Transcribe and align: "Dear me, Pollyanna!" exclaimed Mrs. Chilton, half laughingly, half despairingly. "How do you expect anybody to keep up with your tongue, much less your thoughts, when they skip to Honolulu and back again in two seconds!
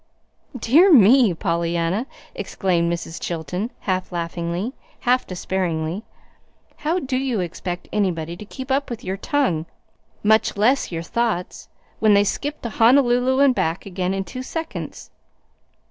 "Dear 0.57 0.91
me, 0.91 1.31
Pollyanna!" 1.35 2.07
exclaimed 2.33 2.91
Mrs. 2.91 3.21
Chilton, 3.21 3.69
half 3.81 4.11
laughingly, 4.11 4.73
half 5.01 5.27
despairingly. 5.27 6.01
"How 6.77 6.97
do 6.97 7.15
you 7.15 7.39
expect 7.39 7.87
anybody 7.93 8.35
to 8.37 8.43
keep 8.43 8.71
up 8.71 8.89
with 8.89 9.03
your 9.03 9.17
tongue, 9.17 9.67
much 10.23 10.57
less 10.57 10.91
your 10.91 11.03
thoughts, 11.03 11.69
when 11.99 12.15
they 12.15 12.23
skip 12.23 12.63
to 12.63 12.69
Honolulu 12.69 13.41
and 13.41 13.53
back 13.53 13.85
again 13.85 14.15
in 14.15 14.23
two 14.23 14.41
seconds! 14.41 15.11